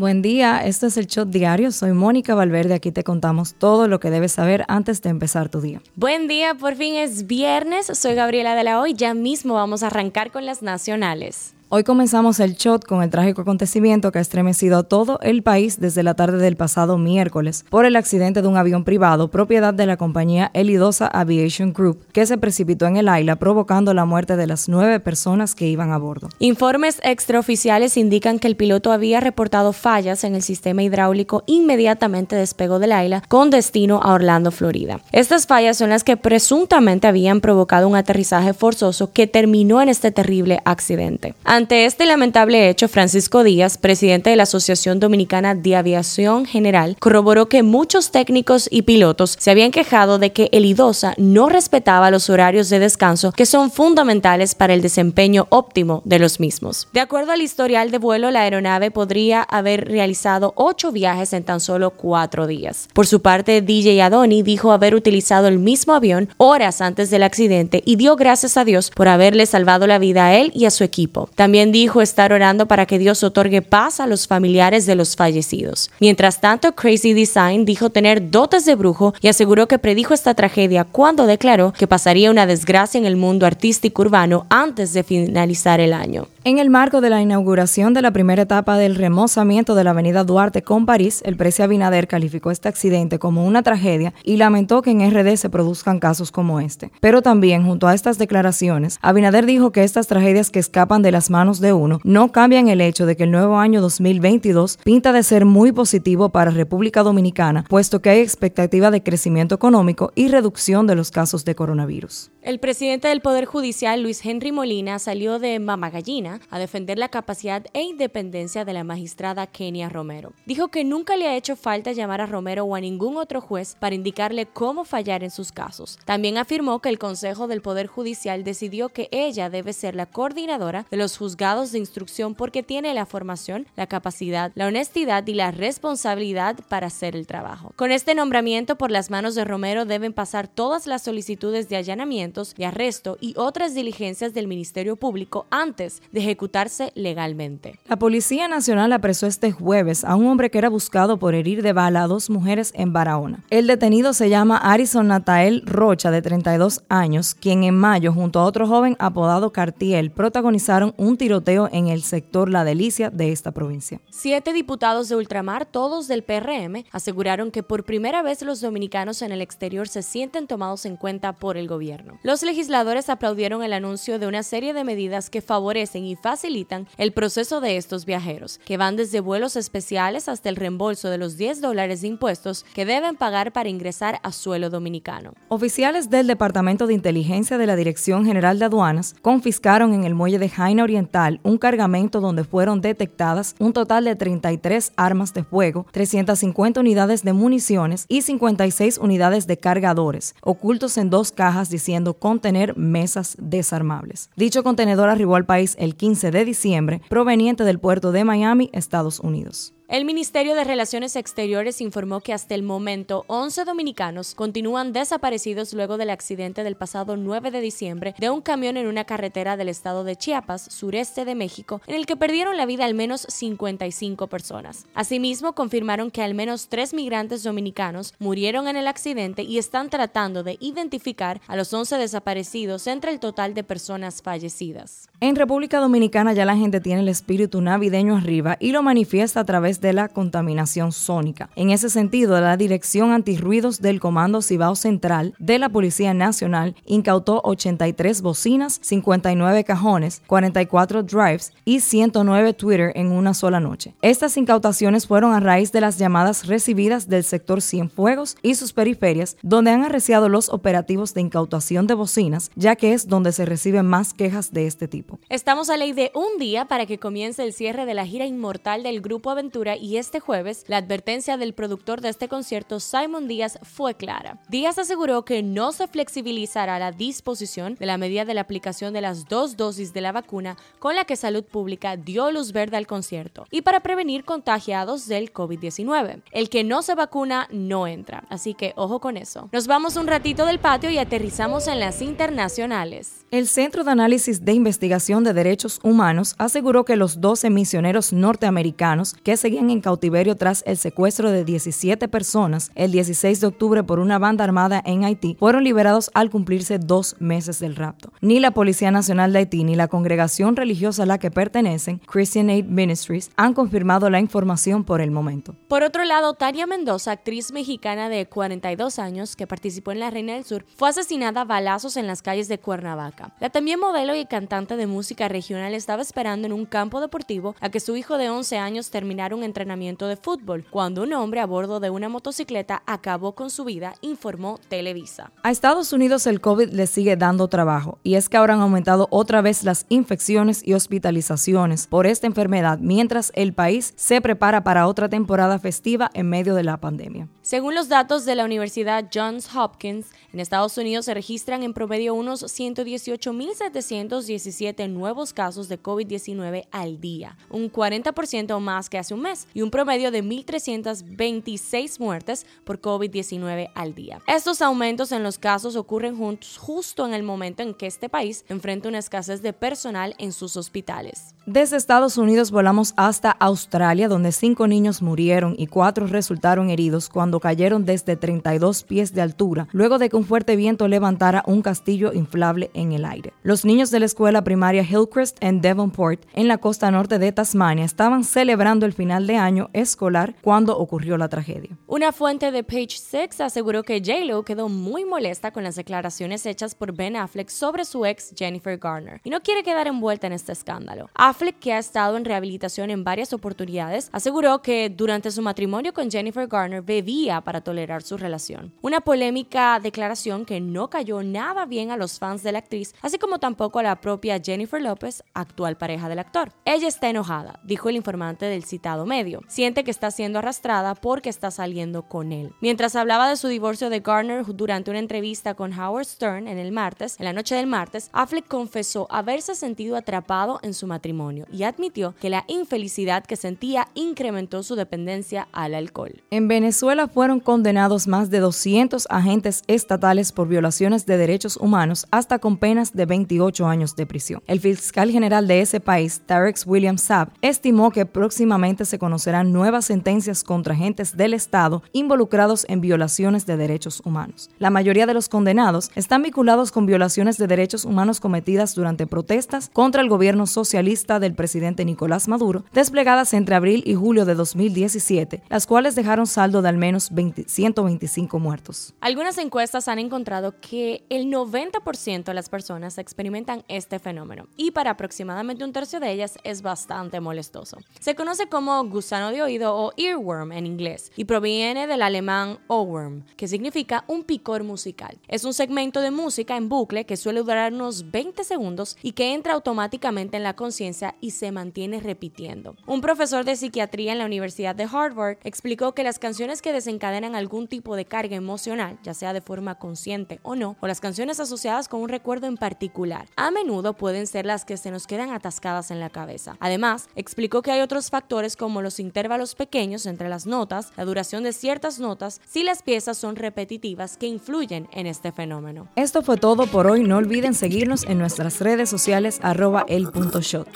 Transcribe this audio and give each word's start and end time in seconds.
Buen 0.00 0.22
día, 0.22 0.64
este 0.64 0.86
es 0.86 0.96
el 0.96 1.06
Shot 1.08 1.28
Diario. 1.28 1.70
Soy 1.72 1.92
Mónica 1.92 2.34
Valverde. 2.34 2.72
Aquí 2.72 2.90
te 2.90 3.04
contamos 3.04 3.52
todo 3.52 3.86
lo 3.86 4.00
que 4.00 4.08
debes 4.08 4.32
saber 4.32 4.64
antes 4.66 5.02
de 5.02 5.10
empezar 5.10 5.50
tu 5.50 5.60
día. 5.60 5.82
Buen 5.94 6.26
día, 6.26 6.54
por 6.54 6.74
fin 6.74 6.94
es 6.94 7.26
viernes. 7.26 7.90
Soy 7.98 8.14
Gabriela 8.14 8.54
de 8.54 8.64
la 8.64 8.80
Hoy. 8.80 8.94
Ya 8.94 9.12
mismo 9.12 9.52
vamos 9.52 9.82
a 9.82 9.88
arrancar 9.88 10.30
con 10.30 10.46
las 10.46 10.62
nacionales. 10.62 11.52
Hoy 11.72 11.84
comenzamos 11.84 12.40
el 12.40 12.56
shot 12.56 12.84
con 12.84 13.00
el 13.00 13.10
trágico 13.10 13.42
acontecimiento 13.42 14.10
que 14.10 14.18
ha 14.18 14.22
estremecido 14.22 14.78
a 14.78 14.82
todo 14.82 15.20
el 15.22 15.44
país 15.44 15.78
desde 15.78 16.02
la 16.02 16.14
tarde 16.14 16.38
del 16.38 16.56
pasado 16.56 16.98
miércoles 16.98 17.64
por 17.70 17.84
el 17.84 17.94
accidente 17.94 18.42
de 18.42 18.48
un 18.48 18.56
avión 18.56 18.82
privado 18.82 19.30
propiedad 19.30 19.72
de 19.72 19.86
la 19.86 19.96
compañía 19.96 20.50
Elidosa 20.52 21.06
Aviation 21.06 21.72
Group 21.72 22.02
que 22.12 22.26
se 22.26 22.38
precipitó 22.38 22.86
en 22.86 22.96
el 22.96 23.08
Aila 23.08 23.36
provocando 23.36 23.94
la 23.94 24.04
muerte 24.04 24.34
de 24.34 24.48
las 24.48 24.68
nueve 24.68 24.98
personas 24.98 25.54
que 25.54 25.68
iban 25.68 25.92
a 25.92 25.98
bordo. 25.98 26.28
Informes 26.40 26.98
extraoficiales 27.04 27.96
indican 27.96 28.40
que 28.40 28.48
el 28.48 28.56
piloto 28.56 28.90
había 28.90 29.20
reportado 29.20 29.72
fallas 29.72 30.24
en 30.24 30.34
el 30.34 30.42
sistema 30.42 30.82
hidráulico 30.82 31.44
inmediatamente 31.46 32.34
despegó 32.34 32.80
del 32.80 32.90
Aila 32.90 33.22
con 33.28 33.50
destino 33.50 34.00
a 34.02 34.14
Orlando, 34.14 34.50
Florida. 34.50 34.98
Estas 35.12 35.46
fallas 35.46 35.76
son 35.76 35.90
las 35.90 36.02
que 36.02 36.16
presuntamente 36.16 37.06
habían 37.06 37.40
provocado 37.40 37.86
un 37.86 37.94
aterrizaje 37.94 38.54
forzoso 38.54 39.12
que 39.12 39.28
terminó 39.28 39.80
en 39.80 39.88
este 39.88 40.10
terrible 40.10 40.58
accidente. 40.64 41.36
Este 41.68 42.06
lamentable 42.06 42.68
hecho, 42.68 42.88
Francisco 42.88 43.44
Díaz, 43.44 43.76
presidente 43.76 44.30
de 44.30 44.36
la 44.36 44.44
Asociación 44.44 44.98
Dominicana 44.98 45.54
de 45.54 45.76
Aviación 45.76 46.46
General, 46.46 46.96
corroboró 46.98 47.48
que 47.48 47.62
muchos 47.62 48.10
técnicos 48.10 48.66
y 48.70 48.82
pilotos 48.82 49.36
se 49.38 49.50
habían 49.50 49.70
quejado 49.70 50.18
de 50.18 50.32
que 50.32 50.48
el 50.52 50.64
IDOSA 50.64 51.14
no 51.18 51.48
respetaba 51.48 52.10
los 52.10 52.30
horarios 52.30 52.70
de 52.70 52.78
descanso 52.78 53.32
que 53.32 53.46
son 53.46 53.70
fundamentales 53.70 54.54
para 54.54 54.74
el 54.74 54.80
desempeño 54.80 55.46
óptimo 55.50 56.02
de 56.04 56.18
los 56.18 56.40
mismos. 56.40 56.88
De 56.92 57.00
acuerdo 57.00 57.32
al 57.32 57.42
historial 57.42 57.90
de 57.90 57.98
vuelo, 57.98 58.30
la 58.30 58.42
aeronave 58.42 58.90
podría 58.90 59.42
haber 59.42 59.86
realizado 59.86 60.52
ocho 60.56 60.92
viajes 60.92 61.32
en 61.32 61.44
tan 61.44 61.60
solo 61.60 61.90
cuatro 61.90 62.46
días. 62.46 62.88
Por 62.94 63.06
su 63.06 63.20
parte, 63.20 63.60
DJ 63.60 64.02
Adoni 64.02 64.42
dijo 64.42 64.72
haber 64.72 64.94
utilizado 64.94 65.46
el 65.48 65.58
mismo 65.58 65.94
avión 65.94 66.30
horas 66.38 66.80
antes 66.80 67.10
del 67.10 67.22
accidente 67.22 67.82
y 67.84 67.96
dio 67.96 68.16
gracias 68.16 68.56
a 68.56 68.64
Dios 68.64 68.90
por 68.90 69.08
haberle 69.08 69.46
salvado 69.46 69.86
la 69.86 69.98
vida 69.98 70.26
a 70.26 70.36
él 70.36 70.50
y 70.54 70.64
a 70.64 70.70
su 70.70 70.84
equipo. 70.84 71.28
Dijo 71.50 72.00
estar 72.00 72.32
orando 72.32 72.66
para 72.66 72.86
que 72.86 72.98
Dios 72.98 73.22
otorgue 73.22 73.62
paz 73.62 74.00
a 74.00 74.06
los 74.06 74.26
familiares 74.26 74.86
de 74.86 74.94
los 74.94 75.16
fallecidos. 75.16 75.90
Mientras 76.00 76.40
tanto, 76.40 76.74
Crazy 76.74 77.12
Design 77.12 77.64
dijo 77.64 77.90
tener 77.90 78.30
dotes 78.30 78.64
de 78.64 78.74
brujo 78.74 79.14
y 79.20 79.28
aseguró 79.28 79.68
que 79.68 79.78
predijo 79.78 80.14
esta 80.14 80.34
tragedia 80.34 80.84
cuando 80.84 81.26
declaró 81.26 81.72
que 81.72 81.86
pasaría 81.86 82.30
una 82.30 82.46
desgracia 82.46 82.98
en 82.98 83.04
el 83.04 83.16
mundo 83.16 83.46
artístico 83.46 84.02
urbano 84.02 84.46
antes 84.48 84.92
de 84.92 85.02
finalizar 85.02 85.80
el 85.80 85.92
año. 85.92 86.28
En 86.42 86.58
el 86.58 86.70
marco 86.70 87.02
de 87.02 87.10
la 87.10 87.20
inauguración 87.20 87.92
de 87.92 88.00
la 88.00 88.12
primera 88.12 88.44
etapa 88.44 88.78
del 88.78 88.94
remozamiento 88.94 89.74
de 89.74 89.84
la 89.84 89.90
avenida 89.90 90.24
Duarte 90.24 90.62
con 90.62 90.86
París, 90.86 91.20
el 91.26 91.36
precio 91.36 91.66
Abinader 91.66 92.08
calificó 92.08 92.50
este 92.50 92.66
accidente 92.66 93.18
como 93.18 93.44
una 93.44 93.62
tragedia 93.62 94.14
y 94.24 94.38
lamentó 94.38 94.80
que 94.80 94.90
en 94.90 95.02
RD 95.10 95.36
se 95.36 95.50
produzcan 95.50 96.00
casos 96.00 96.32
como 96.32 96.58
este. 96.58 96.92
Pero 97.02 97.20
también, 97.20 97.66
junto 97.66 97.86
a 97.88 97.94
estas 97.94 98.16
declaraciones, 98.16 98.98
Abinader 99.02 99.44
dijo 99.44 99.70
que 99.70 99.84
estas 99.84 100.06
tragedias 100.06 100.48
que 100.48 100.60
escapan 100.60 101.02
de 101.02 101.12
las 101.12 101.28
manos 101.28 101.60
de 101.60 101.74
uno 101.74 102.00
no 102.04 102.32
cambian 102.32 102.68
el 102.68 102.80
hecho 102.80 103.04
de 103.04 103.16
que 103.16 103.24
el 103.24 103.32
nuevo 103.32 103.58
año 103.58 103.82
2022 103.82 104.78
pinta 104.82 105.12
de 105.12 105.22
ser 105.22 105.44
muy 105.44 105.72
positivo 105.72 106.30
para 106.30 106.50
República 106.50 107.02
Dominicana, 107.02 107.66
puesto 107.68 108.00
que 108.00 108.08
hay 108.08 108.20
expectativa 108.20 108.90
de 108.90 109.02
crecimiento 109.02 109.54
económico 109.54 110.10
y 110.14 110.28
reducción 110.28 110.86
de 110.86 110.94
los 110.94 111.10
casos 111.10 111.44
de 111.44 111.54
coronavirus. 111.54 112.30
El 112.40 112.60
presidente 112.60 113.08
del 113.08 113.20
Poder 113.20 113.44
Judicial, 113.44 114.02
Luis 114.02 114.24
Henry 114.24 114.52
Molina, 114.52 114.98
salió 114.98 115.38
de 115.38 115.58
Mamagallina 115.58 116.29
a 116.50 116.58
defender 116.58 116.98
la 116.98 117.08
capacidad 117.08 117.64
e 117.72 117.82
independencia 117.82 118.64
de 118.64 118.72
la 118.72 118.84
magistrada 118.84 119.46
Kenia 119.46 119.88
Romero. 119.88 120.32
Dijo 120.46 120.68
que 120.68 120.84
nunca 120.84 121.16
le 121.16 121.26
ha 121.26 121.36
hecho 121.36 121.56
falta 121.56 121.92
llamar 121.92 122.20
a 122.20 122.26
Romero 122.26 122.64
o 122.64 122.74
a 122.74 122.80
ningún 122.80 123.16
otro 123.16 123.40
juez 123.40 123.76
para 123.80 123.94
indicarle 123.94 124.46
cómo 124.46 124.84
fallar 124.84 125.24
en 125.24 125.30
sus 125.30 125.50
casos. 125.50 125.98
También 126.04 126.38
afirmó 126.38 126.80
que 126.80 126.90
el 126.90 126.98
Consejo 126.98 127.48
del 127.48 127.62
Poder 127.62 127.86
Judicial 127.86 128.44
decidió 128.44 128.90
que 128.90 129.08
ella 129.10 129.50
debe 129.50 129.72
ser 129.72 129.94
la 129.94 130.06
coordinadora 130.06 130.86
de 130.90 130.96
los 130.96 131.16
juzgados 131.16 131.72
de 131.72 131.78
instrucción 131.78 132.34
porque 132.34 132.62
tiene 132.62 132.94
la 132.94 133.06
formación, 133.06 133.66
la 133.76 133.86
capacidad, 133.86 134.52
la 134.54 134.66
honestidad 134.66 135.26
y 135.26 135.34
la 135.34 135.50
responsabilidad 135.50 136.56
para 136.68 136.88
hacer 136.88 137.16
el 137.16 137.26
trabajo. 137.26 137.72
Con 137.76 137.92
este 137.92 138.14
nombramiento 138.14 138.76
por 138.76 138.90
las 138.90 139.10
manos 139.10 139.34
de 139.34 139.44
Romero 139.44 139.84
deben 139.84 140.12
pasar 140.12 140.46
todas 140.46 140.86
las 140.86 141.02
solicitudes 141.02 141.68
de 141.68 141.76
allanamiento 141.76 142.10
de 142.56 142.66
arresto 142.66 143.16
y 143.20 143.34
otras 143.36 143.74
diligencias 143.74 144.34
del 144.34 144.46
Ministerio 144.46 144.96
Público 144.96 145.46
antes 145.50 146.02
de 146.12 146.19
ejecutarse 146.20 146.92
legalmente. 146.94 147.78
La 147.88 147.98
Policía 147.98 148.48
Nacional 148.48 148.92
apresó 148.92 149.26
este 149.26 149.52
jueves 149.52 150.04
a 150.04 150.16
un 150.16 150.26
hombre 150.26 150.50
que 150.50 150.58
era 150.58 150.68
buscado 150.68 151.18
por 151.18 151.34
herir 151.34 151.62
de 151.62 151.72
bala 151.72 152.02
a 152.02 152.06
dos 152.06 152.30
mujeres 152.30 152.72
en 152.74 152.92
Barahona. 152.92 153.44
El 153.50 153.66
detenido 153.66 154.12
se 154.12 154.28
llama 154.28 154.56
Arison 154.56 155.08
Natael 155.08 155.62
Rocha, 155.66 156.10
de 156.10 156.22
32 156.22 156.82
años, 156.88 157.34
quien 157.34 157.64
en 157.64 157.76
mayo, 157.76 158.12
junto 158.12 158.38
a 158.38 158.44
otro 158.44 158.66
joven 158.66 158.96
apodado 158.98 159.52
Cartiel, 159.52 160.10
protagonizaron 160.10 160.94
un 160.96 161.16
tiroteo 161.16 161.68
en 161.72 161.88
el 161.88 162.02
sector 162.02 162.48
La 162.48 162.64
Delicia 162.64 163.10
de 163.10 163.32
esta 163.32 163.52
provincia. 163.52 164.00
Siete 164.10 164.52
diputados 164.52 165.08
de 165.08 165.16
ultramar, 165.16 165.66
todos 165.66 166.08
del 166.08 166.22
PRM, 166.22 166.84
aseguraron 166.92 167.50
que 167.50 167.62
por 167.62 167.84
primera 167.84 168.22
vez 168.22 168.42
los 168.42 168.60
dominicanos 168.60 169.22
en 169.22 169.32
el 169.32 169.42
exterior 169.42 169.88
se 169.88 170.02
sienten 170.02 170.46
tomados 170.46 170.84
en 170.86 170.96
cuenta 170.96 171.32
por 171.32 171.56
el 171.56 171.68
gobierno. 171.68 172.18
Los 172.22 172.42
legisladores 172.42 173.08
aplaudieron 173.08 173.62
el 173.62 173.72
anuncio 173.72 174.18
de 174.18 174.26
una 174.26 174.42
serie 174.42 174.74
de 174.74 174.84
medidas 174.84 175.30
que 175.30 175.42
favorecen 175.42 176.04
y 176.10 176.16
facilitan 176.16 176.86
el 176.98 177.12
proceso 177.12 177.60
de 177.60 177.76
estos 177.76 178.04
viajeros, 178.04 178.60
que 178.64 178.76
van 178.76 178.96
desde 178.96 179.20
vuelos 179.20 179.56
especiales 179.56 180.28
hasta 180.28 180.48
el 180.48 180.56
reembolso 180.56 181.08
de 181.08 181.18
los 181.18 181.36
10 181.36 181.60
dólares 181.60 182.00
de 182.02 182.08
impuestos 182.08 182.64
que 182.74 182.84
deben 182.84 183.16
pagar 183.16 183.52
para 183.52 183.68
ingresar 183.68 184.18
a 184.22 184.32
suelo 184.32 184.70
dominicano. 184.70 185.34
Oficiales 185.48 186.10
del 186.10 186.26
Departamento 186.26 186.86
de 186.86 186.94
Inteligencia 186.94 187.58
de 187.58 187.66
la 187.66 187.76
Dirección 187.76 188.24
General 188.24 188.58
de 188.58 188.64
Aduanas 188.64 189.14
confiscaron 189.22 189.94
en 189.94 190.04
el 190.04 190.14
muelle 190.14 190.38
de 190.38 190.48
Jaina 190.48 190.82
Oriental 190.82 191.40
un 191.44 191.58
cargamento 191.58 192.20
donde 192.20 192.44
fueron 192.44 192.80
detectadas 192.80 193.54
un 193.58 193.72
total 193.72 194.04
de 194.04 194.16
33 194.16 194.92
armas 194.96 195.32
de 195.34 195.44
fuego, 195.44 195.86
350 195.92 196.80
unidades 196.80 197.22
de 197.22 197.32
municiones 197.32 198.06
y 198.08 198.22
56 198.22 198.98
unidades 198.98 199.46
de 199.46 199.58
cargadores, 199.58 200.34
ocultos 200.42 200.98
en 200.98 201.10
dos 201.10 201.30
cajas 201.30 201.70
diciendo 201.70 202.14
contener 202.14 202.76
mesas 202.76 203.36
desarmables. 203.38 204.30
Dicho 204.36 204.62
contenedor 204.62 205.08
arribó 205.08 205.36
al 205.36 205.46
país 205.46 205.76
el 205.78 205.96
15 206.00 206.30
de 206.30 206.46
diciembre, 206.46 207.02
proveniente 207.10 207.64
del 207.64 207.78
puerto 207.78 208.10
de 208.10 208.24
Miami, 208.24 208.70
Estados 208.72 209.20
Unidos. 209.20 209.74
El 209.90 210.04
Ministerio 210.04 210.54
de 210.54 210.62
Relaciones 210.62 211.16
Exteriores 211.16 211.80
informó 211.80 212.20
que 212.20 212.32
hasta 212.32 212.54
el 212.54 212.62
momento 212.62 213.24
11 213.26 213.64
dominicanos 213.64 214.36
continúan 214.36 214.92
desaparecidos 214.92 215.74
luego 215.74 215.98
del 215.98 216.10
accidente 216.10 216.62
del 216.62 216.76
pasado 216.76 217.16
9 217.16 217.50
de 217.50 217.60
diciembre 217.60 218.14
de 218.16 218.30
un 218.30 218.40
camión 218.40 218.76
en 218.76 218.86
una 218.86 219.02
carretera 219.02 219.56
del 219.56 219.68
estado 219.68 220.04
de 220.04 220.14
Chiapas, 220.14 220.62
sureste 220.62 221.24
de 221.24 221.34
México, 221.34 221.82
en 221.88 221.96
el 221.96 222.06
que 222.06 222.16
perdieron 222.16 222.56
la 222.56 222.66
vida 222.66 222.84
al 222.84 222.94
menos 222.94 223.26
55 223.28 224.28
personas. 224.28 224.86
Asimismo, 224.94 225.56
confirmaron 225.56 226.12
que 226.12 226.22
al 226.22 226.34
menos 226.34 226.68
tres 226.68 226.94
migrantes 226.94 227.42
dominicanos 227.42 228.14
murieron 228.20 228.68
en 228.68 228.76
el 228.76 228.86
accidente 228.86 229.42
y 229.42 229.58
están 229.58 229.90
tratando 229.90 230.44
de 230.44 230.56
identificar 230.60 231.40
a 231.48 231.56
los 231.56 231.74
11 231.74 231.96
desaparecidos 231.96 232.86
entre 232.86 233.10
el 233.10 233.18
total 233.18 233.54
de 233.54 233.64
personas 233.64 234.22
fallecidas. 234.22 235.08
En 235.18 235.34
República 235.34 235.80
Dominicana 235.80 236.32
ya 236.32 236.44
la 236.44 236.56
gente 236.56 236.80
tiene 236.80 237.00
el 237.00 237.08
espíritu 237.08 237.60
navideño 237.60 238.16
arriba 238.16 238.56
y 238.60 238.70
lo 238.70 238.84
manifiesta 238.84 239.40
a 239.40 239.44
través 239.44 239.79
de 239.80 239.92
la 239.92 240.08
contaminación 240.08 240.92
sónica. 240.92 241.50
En 241.56 241.70
ese 241.70 241.90
sentido, 241.90 242.40
la 242.40 242.56
Dirección 242.56 243.12
Antirruidos 243.12 243.80
del 243.80 244.00
Comando 244.00 244.42
Cibao 244.42 244.76
Central 244.76 245.34
de 245.38 245.58
la 245.58 245.68
Policía 245.68 246.14
Nacional 246.14 246.74
incautó 246.86 247.40
83 247.44 248.22
bocinas, 248.22 248.78
59 248.82 249.64
cajones, 249.64 250.22
44 250.26 251.02
drives 251.02 251.52
y 251.64 251.80
109 251.80 252.52
Twitter 252.54 252.92
en 252.94 253.12
una 253.12 253.34
sola 253.34 253.60
noche. 253.60 253.94
Estas 254.02 254.36
incautaciones 254.36 255.06
fueron 255.06 255.32
a 255.32 255.40
raíz 255.40 255.72
de 255.72 255.80
las 255.80 255.98
llamadas 255.98 256.46
recibidas 256.46 257.08
del 257.08 257.24
sector 257.24 257.62
Cienfuegos 257.62 258.36
y 258.42 258.54
sus 258.54 258.72
periferias, 258.72 259.36
donde 259.42 259.70
han 259.70 259.84
arreciado 259.84 260.28
los 260.28 260.48
operativos 260.48 261.14
de 261.14 261.20
incautación 261.20 261.86
de 261.86 261.94
bocinas, 261.94 262.50
ya 262.54 262.76
que 262.76 262.92
es 262.92 263.08
donde 263.08 263.32
se 263.32 263.44
reciben 263.44 263.86
más 263.86 264.14
quejas 264.14 264.52
de 264.52 264.66
este 264.66 264.88
tipo. 264.88 265.18
Estamos 265.28 265.70
a 265.70 265.76
ley 265.76 265.92
de 265.92 266.10
un 266.14 266.38
día 266.38 266.66
para 266.66 266.86
que 266.86 266.98
comience 266.98 267.42
el 267.42 267.52
cierre 267.52 267.86
de 267.86 267.94
la 267.94 268.06
gira 268.06 268.26
inmortal 268.26 268.82
del 268.82 269.00
Grupo 269.00 269.30
Aventura 269.30 269.69
y 269.76 269.96
este 269.96 270.20
jueves 270.20 270.64
la 270.68 270.78
advertencia 270.78 271.36
del 271.36 271.54
productor 271.54 272.00
de 272.00 272.08
este 272.08 272.28
concierto, 272.28 272.80
Simon 272.80 273.28
Díaz, 273.28 273.58
fue 273.62 273.94
clara. 273.94 274.40
Díaz 274.48 274.78
aseguró 274.78 275.24
que 275.24 275.42
no 275.42 275.72
se 275.72 275.86
flexibilizará 275.86 276.78
la 276.78 276.92
disposición 276.92 277.74
de 277.74 277.86
la 277.86 277.98
medida 277.98 278.24
de 278.24 278.34
la 278.34 278.42
aplicación 278.42 278.92
de 278.92 279.00
las 279.00 279.28
dos 279.28 279.56
dosis 279.56 279.92
de 279.92 280.00
la 280.00 280.12
vacuna 280.12 280.56
con 280.78 280.94
la 280.94 281.04
que 281.04 281.16
Salud 281.16 281.44
Pública 281.44 281.96
dio 281.96 282.30
luz 282.30 282.52
verde 282.52 282.76
al 282.76 282.86
concierto 282.86 283.46
y 283.50 283.62
para 283.62 283.80
prevenir 283.80 284.24
contagiados 284.24 285.06
del 285.06 285.32
COVID-19. 285.32 286.22
El 286.32 286.48
que 286.48 286.64
no 286.64 286.82
se 286.82 286.94
vacuna 286.94 287.48
no 287.50 287.86
entra, 287.86 288.24
así 288.28 288.54
que 288.54 288.72
ojo 288.76 289.00
con 289.00 289.16
eso. 289.16 289.48
Nos 289.52 289.66
vamos 289.66 289.96
un 289.96 290.06
ratito 290.06 290.46
del 290.46 290.58
patio 290.58 290.90
y 290.90 290.98
aterrizamos 290.98 291.66
en 291.66 291.80
las 291.80 292.02
internacionales. 292.02 293.26
El 293.30 293.46
Centro 293.46 293.84
de 293.84 293.90
Análisis 293.90 294.44
de 294.44 294.52
Investigación 294.52 295.24
de 295.24 295.32
Derechos 295.32 295.80
Humanos 295.82 296.34
aseguró 296.38 296.84
que 296.84 296.96
los 296.96 297.20
12 297.20 297.50
misioneros 297.50 298.12
norteamericanos 298.12 299.14
que 299.22 299.36
seguían 299.36 299.59
en 299.68 299.82
cautiverio 299.82 300.36
tras 300.36 300.62
el 300.66 300.78
secuestro 300.78 301.30
de 301.30 301.44
17 301.44 302.08
personas 302.08 302.70
el 302.74 302.92
16 302.92 303.40
de 303.40 303.46
octubre 303.46 303.82
por 303.82 303.98
una 303.98 304.18
banda 304.18 304.44
armada 304.44 304.82
en 304.84 305.04
Haití, 305.04 305.36
fueron 305.38 305.64
liberados 305.64 306.10
al 306.14 306.30
cumplirse 306.30 306.78
dos 306.78 307.16
meses 307.18 307.58
del 307.58 307.76
rapto. 307.76 308.12
Ni 308.20 308.40
la 308.40 308.52
Policía 308.52 308.90
Nacional 308.90 309.32
de 309.32 309.40
Haití 309.40 309.64
ni 309.64 309.74
la 309.74 309.88
congregación 309.88 310.56
religiosa 310.56 311.02
a 311.02 311.06
la 311.06 311.18
que 311.18 311.30
pertenecen, 311.30 311.98
Christian 311.98 312.48
Aid 312.48 312.64
Ministries, 312.66 313.30
han 313.36 313.52
confirmado 313.52 314.08
la 314.08 314.20
información 314.20 314.84
por 314.84 315.00
el 315.00 315.10
momento. 315.10 315.54
Por 315.68 315.82
otro 315.82 316.04
lado, 316.04 316.34
Tania 316.34 316.66
Mendoza, 316.66 317.12
actriz 317.12 317.52
mexicana 317.52 318.08
de 318.08 318.26
42 318.26 318.98
años 318.98 319.36
que 319.36 319.46
participó 319.46 319.92
en 319.92 320.00
La 320.00 320.10
Reina 320.10 320.34
del 320.34 320.44
Sur, 320.44 320.64
fue 320.76 320.88
asesinada 320.88 321.42
a 321.42 321.44
balazos 321.44 321.96
en 321.96 322.06
las 322.06 322.22
calles 322.22 322.48
de 322.48 322.58
Cuernavaca. 322.58 323.34
La 323.40 323.50
también 323.50 323.80
modelo 323.80 324.14
y 324.14 324.26
cantante 324.26 324.76
de 324.76 324.86
música 324.86 325.28
regional 325.28 325.74
estaba 325.74 326.02
esperando 326.02 326.46
en 326.46 326.52
un 326.52 326.66
campo 326.66 327.00
deportivo 327.00 327.54
a 327.60 327.70
que 327.70 327.80
su 327.80 327.96
hijo 327.96 328.18
de 328.18 328.30
11 328.30 328.58
años 328.58 328.90
terminara 328.90 329.34
un 329.34 329.42
entrenamiento 329.50 330.06
de 330.06 330.16
fútbol, 330.16 330.64
cuando 330.70 331.02
un 331.02 331.12
hombre 331.12 331.40
a 331.40 331.46
bordo 331.46 331.80
de 331.80 331.90
una 331.90 332.08
motocicleta 332.08 332.82
acabó 332.86 333.34
con 333.34 333.50
su 333.50 333.64
vida, 333.64 333.94
informó 334.00 334.58
Televisa. 334.68 335.32
A 335.42 335.50
Estados 335.50 335.92
Unidos 335.92 336.26
el 336.26 336.40
COVID 336.40 336.70
le 336.70 336.86
sigue 336.86 337.16
dando 337.16 337.48
trabajo 337.48 337.98
y 338.02 338.14
es 338.14 338.28
que 338.28 338.36
ahora 338.36 338.54
han 338.54 338.60
aumentado 338.60 339.08
otra 339.10 339.42
vez 339.42 339.64
las 339.64 339.84
infecciones 339.88 340.66
y 340.66 340.74
hospitalizaciones 340.74 341.86
por 341.86 342.06
esta 342.06 342.26
enfermedad 342.26 342.78
mientras 342.80 343.32
el 343.34 343.52
país 343.52 343.92
se 343.96 344.20
prepara 344.20 344.64
para 344.64 344.86
otra 344.86 345.08
temporada 345.08 345.58
festiva 345.58 346.10
en 346.14 346.28
medio 346.28 346.54
de 346.54 346.62
la 346.62 346.78
pandemia. 346.78 347.28
Según 347.50 347.74
los 347.74 347.88
datos 347.88 348.24
de 348.26 348.36
la 348.36 348.44
Universidad 348.44 349.06
Johns 349.12 349.52
Hopkins, 349.52 350.06
en 350.32 350.38
Estados 350.38 350.78
Unidos 350.78 351.06
se 351.06 351.14
registran 351.14 351.64
en 351.64 351.74
promedio 351.74 352.14
unos 352.14 352.44
118.717 352.44 354.88
nuevos 354.88 355.32
casos 355.32 355.68
de 355.68 355.82
COVID-19 355.82 356.68
al 356.70 357.00
día, 357.00 357.36
un 357.48 357.72
40% 357.72 358.60
más 358.60 358.88
que 358.88 358.98
hace 358.98 359.14
un 359.14 359.22
mes, 359.22 359.48
y 359.52 359.62
un 359.62 359.72
promedio 359.72 360.12
de 360.12 360.22
1.326 360.22 361.98
muertes 361.98 362.46
por 362.62 362.80
COVID-19 362.80 363.72
al 363.74 363.96
día. 363.96 364.20
Estos 364.28 364.62
aumentos 364.62 365.10
en 365.10 365.24
los 365.24 365.36
casos 365.36 365.74
ocurren 365.74 366.16
justo 366.56 367.04
en 367.04 367.14
el 367.14 367.24
momento 367.24 367.64
en 367.64 367.74
que 367.74 367.88
este 367.88 368.08
país 368.08 368.44
enfrenta 368.48 368.88
una 368.88 369.00
escasez 369.00 369.42
de 369.42 369.52
personal 369.52 370.14
en 370.18 370.30
sus 370.30 370.56
hospitales. 370.56 371.34
Desde 371.46 371.78
Estados 371.78 372.16
Unidos 372.16 372.52
volamos 372.52 372.94
hasta 372.96 373.32
Australia, 373.32 374.06
donde 374.06 374.30
cinco 374.30 374.68
niños 374.68 375.02
murieron 375.02 375.56
y 375.58 375.66
cuatro 375.66 376.06
resultaron 376.06 376.70
heridos 376.70 377.08
cuando 377.08 377.39
cayeron 377.40 377.84
desde 377.84 378.16
32 378.16 378.84
pies 378.84 379.12
de 379.14 379.22
altura, 379.22 379.68
luego 379.72 379.98
de 379.98 380.08
que 380.08 380.16
un 380.16 380.24
fuerte 380.24 380.56
viento 380.56 380.88
levantara 380.88 381.42
un 381.46 381.62
castillo 381.62 382.12
inflable 382.12 382.70
en 382.74 382.92
el 382.92 383.04
aire. 383.04 383.32
Los 383.42 383.64
niños 383.64 383.90
de 383.90 384.00
la 384.00 384.06
escuela 384.06 384.44
primaria 384.44 384.82
Hillcrest 384.82 385.36
en 385.40 385.60
Devonport, 385.60 386.24
en 386.34 386.48
la 386.48 386.58
costa 386.58 386.90
norte 386.90 387.18
de 387.18 387.32
Tasmania, 387.32 387.84
estaban 387.84 388.24
celebrando 388.24 388.86
el 388.86 388.92
final 388.92 389.26
de 389.26 389.36
año 389.36 389.70
escolar 389.72 390.34
cuando 390.42 390.76
ocurrió 390.78 391.16
la 391.16 391.28
tragedia. 391.28 391.76
Una 391.86 392.12
fuente 392.12 392.50
de 392.50 392.62
Page 392.62 392.98
Six 392.98 393.40
aseguró 393.40 393.82
que 393.82 394.00
J-Lo 394.00 394.44
quedó 394.44 394.68
muy 394.68 395.04
molesta 395.04 395.52
con 395.52 395.64
las 395.64 395.76
declaraciones 395.76 396.46
hechas 396.46 396.74
por 396.74 396.92
Ben 396.92 397.16
Affleck 397.16 397.48
sobre 397.48 397.84
su 397.84 398.04
ex 398.04 398.34
Jennifer 398.36 398.78
Garner 398.78 399.20
y 399.24 399.30
no 399.30 399.40
quiere 399.40 399.62
quedar 399.62 399.86
envuelta 399.86 400.26
en 400.26 400.32
este 400.32 400.52
escándalo. 400.52 401.08
Affleck, 401.14 401.58
que 401.58 401.72
ha 401.72 401.78
estado 401.78 402.16
en 402.16 402.24
rehabilitación 402.24 402.90
en 402.90 403.04
varias 403.04 403.32
oportunidades, 403.32 404.08
aseguró 404.12 404.62
que 404.62 404.88
durante 404.90 405.30
su 405.30 405.42
matrimonio 405.42 405.92
con 405.92 406.10
Jennifer 406.10 406.46
Garner 406.46 406.82
bebía 406.82 407.29
para 407.40 407.60
tolerar 407.60 408.02
su 408.02 408.16
relación. 408.16 408.72
Una 408.82 409.00
polémica 409.00 409.78
declaración 409.80 410.44
que 410.44 410.60
no 410.60 410.90
cayó 410.90 411.22
nada 411.22 411.66
bien 411.66 411.90
a 411.90 411.96
los 411.96 412.18
fans 412.18 412.42
de 412.42 412.52
la 412.52 412.58
actriz, 412.58 412.94
así 413.02 413.18
como 413.18 413.38
tampoco 413.38 413.78
a 413.78 413.84
la 413.84 414.00
propia 414.00 414.40
Jennifer 414.42 414.82
López, 414.82 415.22
actual 415.34 415.76
pareja 415.76 416.08
del 416.08 416.18
actor. 416.18 416.52
Ella 416.64 416.88
está 416.88 417.08
enojada, 417.08 417.60
dijo 417.62 417.88
el 417.88 417.96
informante 417.96 418.46
del 418.46 418.64
citado 418.64 419.06
medio. 419.06 419.42
Siente 419.46 419.84
que 419.84 419.90
está 419.90 420.10
siendo 420.10 420.38
arrastrada 420.40 420.94
porque 420.94 421.28
está 421.28 421.50
saliendo 421.50 422.02
con 422.08 422.32
él. 422.32 422.52
Mientras 422.60 422.96
hablaba 422.96 423.28
de 423.28 423.36
su 423.36 423.48
divorcio 423.48 423.90
de 423.90 424.00
Garner 424.00 424.44
durante 424.46 424.90
una 424.90 424.98
entrevista 424.98 425.54
con 425.54 425.78
Howard 425.78 426.06
Stern 426.06 426.48
en 426.48 426.58
el 426.58 426.72
martes, 426.72 427.16
en 427.18 427.24
la 427.26 427.32
noche 427.32 427.54
del 427.54 427.66
martes, 427.66 428.10
Affleck 428.12 428.48
confesó 428.48 429.06
haberse 429.10 429.54
sentido 429.54 429.96
atrapado 429.96 430.58
en 430.62 430.74
su 430.74 430.86
matrimonio 430.86 431.46
y 431.52 431.64
admitió 431.64 432.14
que 432.20 432.30
la 432.30 432.44
infelicidad 432.48 433.24
que 433.24 433.36
sentía 433.36 433.88
incrementó 433.94 434.62
su 434.62 434.74
dependencia 434.74 435.48
al 435.52 435.74
alcohol. 435.74 436.22
En 436.30 436.48
Venezuela 436.48 437.06
fueron 437.12 437.40
condenados 437.40 438.06
más 438.06 438.30
de 438.30 438.40
200 438.40 439.06
agentes 439.10 439.62
estatales 439.66 440.32
por 440.32 440.48
violaciones 440.48 441.06
de 441.06 441.16
derechos 441.16 441.56
humanos 441.56 442.06
hasta 442.10 442.38
con 442.38 442.56
penas 442.56 442.92
de 442.92 443.06
28 443.06 443.66
años 443.66 443.96
de 443.96 444.06
prisión. 444.06 444.42
El 444.46 444.60
fiscal 444.60 445.10
general 445.10 445.46
de 445.46 445.60
ese 445.60 445.80
país, 445.80 446.22
Tarek 446.24 446.56
William 446.66 446.98
Saab, 446.98 447.30
estimó 447.42 447.90
que 447.90 448.06
próximamente 448.06 448.84
se 448.84 448.98
conocerán 448.98 449.52
nuevas 449.52 449.86
sentencias 449.86 450.44
contra 450.44 450.74
agentes 450.74 451.16
del 451.16 451.34
Estado 451.34 451.82
involucrados 451.92 452.66
en 452.68 452.80
violaciones 452.80 453.46
de 453.46 453.56
derechos 453.56 454.02
humanos. 454.04 454.50
La 454.58 454.70
mayoría 454.70 455.06
de 455.06 455.14
los 455.14 455.28
condenados 455.28 455.90
están 455.94 456.22
vinculados 456.22 456.70
con 456.72 456.86
violaciones 456.86 457.36
de 457.38 457.46
derechos 457.46 457.84
humanos 457.84 458.20
cometidas 458.20 458.74
durante 458.74 459.06
protestas 459.06 459.70
contra 459.72 460.02
el 460.02 460.08
gobierno 460.08 460.46
socialista 460.46 461.18
del 461.18 461.34
presidente 461.34 461.84
Nicolás 461.84 462.28
Maduro, 462.28 462.64
desplegadas 462.72 463.34
entre 463.34 463.54
abril 463.54 463.82
y 463.86 463.94
julio 463.94 464.24
de 464.24 464.34
2017, 464.34 465.42
las 465.48 465.66
cuales 465.66 465.94
dejaron 465.94 466.26
saldo 466.26 466.62
de 466.62 466.68
al 466.68 466.76
menos 466.76 466.99
125 467.08 468.38
muertos. 468.38 468.94
Algunas 469.00 469.38
encuestas 469.38 469.88
han 469.88 469.98
encontrado 469.98 470.54
que 470.60 471.04
el 471.08 471.26
90% 471.26 472.24
de 472.24 472.34
las 472.34 472.48
personas 472.48 472.98
experimentan 472.98 473.64
este 473.68 473.98
fenómeno 473.98 474.48
y 474.56 474.72
para 474.72 474.90
aproximadamente 474.90 475.64
un 475.64 475.72
tercio 475.72 476.00
de 476.00 476.12
ellas 476.12 476.38
es 476.44 476.62
bastante 476.62 477.20
molestoso. 477.20 477.78
Se 478.00 478.14
conoce 478.14 478.48
como 478.48 478.84
gusano 478.84 479.30
de 479.30 479.42
oído 479.42 479.74
o 479.76 479.92
earworm 479.96 480.52
en 480.52 480.66
inglés 480.66 481.12
y 481.16 481.24
proviene 481.24 481.86
del 481.86 482.02
alemán 482.02 482.58
ohrwurm, 482.66 483.24
que 483.36 483.48
significa 483.48 484.04
un 484.06 484.24
picor 484.24 484.64
musical. 484.64 485.18
Es 485.28 485.44
un 485.44 485.54
segmento 485.54 486.00
de 486.00 486.10
música 486.10 486.56
en 486.56 486.68
bucle 486.68 487.06
que 487.06 487.16
suele 487.16 487.40
durar 487.40 487.72
unos 487.72 488.10
20 488.10 488.44
segundos 488.44 488.96
y 489.02 489.12
que 489.12 489.34
entra 489.34 489.54
automáticamente 489.54 490.36
en 490.36 490.42
la 490.42 490.56
conciencia 490.56 491.14
y 491.20 491.30
se 491.30 491.52
mantiene 491.52 492.00
repitiendo. 492.00 492.76
Un 492.86 493.00
profesor 493.00 493.44
de 493.44 493.56
psiquiatría 493.56 494.12
en 494.12 494.18
la 494.18 494.26
Universidad 494.26 494.74
de 494.74 494.88
Harvard 494.90 495.38
explicó 495.44 495.94
que 495.94 496.04
las 496.04 496.18
canciones 496.18 496.62
que 496.62 496.72
desencadenan 496.90 497.36
algún 497.36 497.68
tipo 497.68 497.94
de 497.94 498.04
carga 498.04 498.34
emocional, 498.34 498.98
ya 499.04 499.14
sea 499.14 499.32
de 499.32 499.40
forma 499.40 499.76
consciente 499.76 500.40
o 500.42 500.56
no, 500.56 500.76
o 500.80 500.88
las 500.88 501.00
canciones 501.00 501.38
asociadas 501.38 501.86
con 501.86 502.00
un 502.00 502.08
recuerdo 502.08 502.48
en 502.48 502.56
particular, 502.56 503.28
a 503.36 503.52
menudo 503.52 503.92
pueden 503.92 504.26
ser 504.26 504.44
las 504.44 504.64
que 504.64 504.76
se 504.76 504.90
nos 504.90 505.06
quedan 505.06 505.30
atascadas 505.30 505.92
en 505.92 506.00
la 506.00 506.10
cabeza. 506.10 506.56
Además, 506.58 507.08
explicó 507.14 507.62
que 507.62 507.70
hay 507.70 507.80
otros 507.80 508.10
factores 508.10 508.56
como 508.56 508.82
los 508.82 508.98
intervalos 508.98 509.54
pequeños 509.54 510.04
entre 510.06 510.28
las 510.28 510.46
notas, 510.46 510.92
la 510.96 511.04
duración 511.04 511.44
de 511.44 511.52
ciertas 511.52 512.00
notas, 512.00 512.40
si 512.44 512.64
las 512.64 512.82
piezas 512.82 513.16
son 513.16 513.36
repetitivas 513.36 514.16
que 514.16 514.26
influyen 514.26 514.88
en 514.90 515.06
este 515.06 515.30
fenómeno. 515.30 515.86
Esto 515.94 516.22
fue 516.22 516.38
todo 516.38 516.66
por 516.66 516.88
hoy. 516.88 517.04
No 517.04 517.18
olviden 517.18 517.54
seguirnos 517.54 518.02
en 518.04 518.18
nuestras 518.18 518.60
redes 518.60 518.88
sociales 518.88 519.38
arroba 519.42 519.84
el 519.88 520.08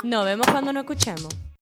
Nos 0.05 0.25
vemos 0.25 0.47
cuando 0.47 0.73
nos 0.73 0.83
escuchemos. 0.83 1.45